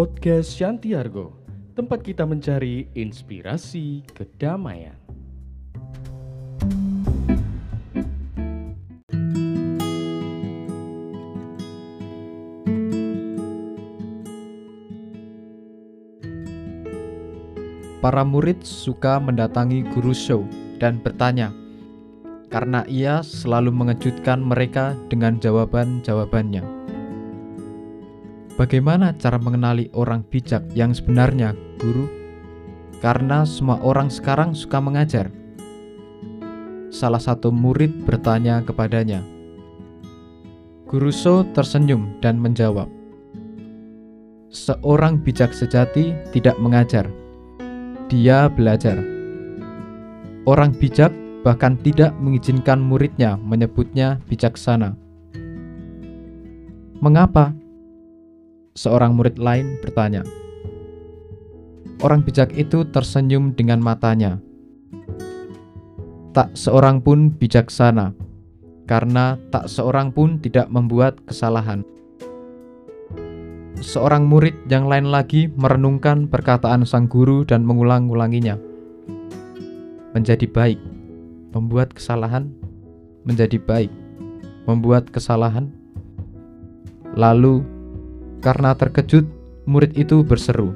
Podcast 0.00 0.56
Shantiargo, 0.56 1.36
tempat 1.76 2.00
kita 2.00 2.24
mencari 2.24 2.88
inspirasi 2.96 4.00
kedamaian. 4.16 4.96
Para 18.00 18.24
murid 18.24 18.64
suka 18.64 19.20
mendatangi 19.20 19.84
guru 19.92 20.16
show 20.16 20.48
dan 20.80 20.96
bertanya, 21.04 21.52
karena 22.48 22.88
ia 22.88 23.20
selalu 23.20 23.68
mengejutkan 23.68 24.40
mereka 24.40 24.96
dengan 25.12 25.36
jawaban-jawabannya. 25.36 26.79
Bagaimana 28.60 29.16
cara 29.16 29.40
mengenali 29.40 29.88
orang 29.96 30.20
bijak 30.28 30.68
yang 30.76 30.92
sebenarnya, 30.92 31.56
guru? 31.80 32.04
Karena 33.00 33.48
semua 33.48 33.80
orang 33.80 34.12
sekarang 34.12 34.52
suka 34.52 34.76
mengajar. 34.84 35.32
Salah 36.92 37.24
satu 37.24 37.48
murid 37.48 38.04
bertanya 38.04 38.60
kepadanya. 38.60 39.24
Guru 40.84 41.08
So 41.08 41.48
tersenyum 41.56 42.20
dan 42.20 42.36
menjawab, 42.36 42.84
"Seorang 44.52 45.24
bijak 45.24 45.56
sejati 45.56 46.12
tidak 46.28 46.60
mengajar, 46.60 47.08
dia 48.12 48.52
belajar. 48.52 49.00
Orang 50.44 50.76
bijak 50.76 51.16
bahkan 51.48 51.80
tidak 51.80 52.12
mengizinkan 52.20 52.76
muridnya 52.76 53.40
menyebutnya 53.40 54.20
bijaksana. 54.28 55.00
Mengapa? 57.00 57.56
Seorang 58.74 59.18
murid 59.18 59.36
lain 59.36 59.78
bertanya. 59.82 60.22
Orang 62.00 62.24
bijak 62.24 62.54
itu 62.56 62.86
tersenyum 62.88 63.52
dengan 63.52 63.82
matanya. 63.82 64.40
Tak 66.30 66.54
seorang 66.54 67.02
pun 67.02 67.34
bijaksana, 67.34 68.14
karena 68.86 69.36
tak 69.50 69.66
seorang 69.66 70.14
pun 70.14 70.38
tidak 70.38 70.70
membuat 70.70 71.18
kesalahan 71.26 71.82
seorang 73.80 74.28
murid 74.28 74.52
yang 74.68 74.86
lain 74.86 75.08
lagi 75.08 75.48
merenungkan 75.56 76.28
perkataan 76.28 76.84
sang 76.84 77.08
guru 77.08 77.48
dan 77.48 77.64
mengulang-ulanginya. 77.64 78.60
Menjadi 80.12 80.44
baik, 80.44 80.78
membuat 81.56 81.96
kesalahan, 81.96 82.52
menjadi 83.24 83.56
baik, 83.56 83.90
membuat 84.68 85.08
kesalahan. 85.08 85.72
Lalu, 87.16 87.64
karena 88.40 88.74
terkejut, 88.74 89.28
murid 89.68 89.96
itu 89.96 90.24
berseru, 90.24 90.72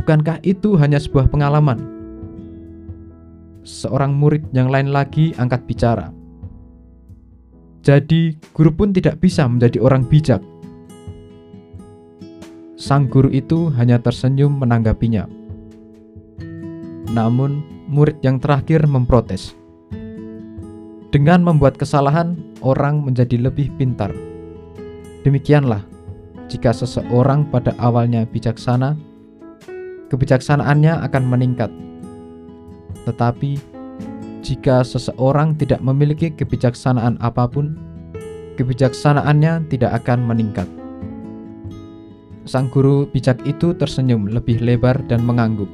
"Bukankah 0.00 0.40
itu 0.44 0.76
hanya 0.80 1.00
sebuah 1.00 1.28
pengalaman?" 1.28 1.80
Seorang 3.64 4.12
murid 4.12 4.48
yang 4.52 4.68
lain 4.68 4.92
lagi 4.92 5.32
angkat 5.40 5.64
bicara. 5.64 6.12
Jadi, 7.84 8.36
guru 8.52 8.72
pun 8.72 8.92
tidak 8.92 9.20
bisa 9.20 9.44
menjadi 9.44 9.80
orang 9.80 10.04
bijak 10.04 10.40
Sang 12.74 13.08
guru 13.08 13.32
itu 13.32 13.72
hanya 13.80 13.96
tersenyum 13.96 14.60
menanggapinya. 14.60 15.24
Namun, 17.16 17.64
murid 17.88 18.20
yang 18.20 18.36
terakhir 18.36 18.84
memprotes. 18.84 19.56
Dengan 21.08 21.40
membuat 21.46 21.80
kesalahan, 21.80 22.36
orang 22.60 23.00
menjadi 23.00 23.40
lebih 23.40 23.72
pintar. 23.80 24.12
Demikianlah, 25.24 25.80
jika 26.54 26.70
seseorang 26.70 27.50
pada 27.50 27.74
awalnya 27.82 28.22
bijaksana, 28.30 28.94
kebijaksanaannya 30.06 31.02
akan 31.02 31.24
meningkat. 31.26 31.66
Tetapi, 33.10 33.58
jika 34.46 34.86
seseorang 34.86 35.58
tidak 35.58 35.82
memiliki 35.82 36.30
kebijaksanaan 36.30 37.18
apa 37.18 37.50
pun, 37.50 37.74
kebijaksanaannya 38.54 39.66
tidak 39.66 39.98
akan 39.98 40.30
meningkat. 40.30 40.70
Sang 42.46 42.70
guru 42.70 43.10
bijak 43.10 43.42
itu 43.42 43.74
tersenyum 43.74 44.30
lebih 44.30 44.62
lebar 44.62 45.02
dan 45.10 45.26
mengangguk. 45.26 45.68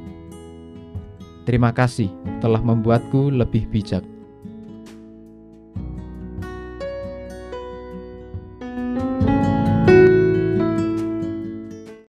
Terima 1.45 1.77
kasih 1.77 2.09
telah 2.41 2.65
membuatku 2.65 3.29
lebih 3.29 3.69
bijak. 3.69 4.01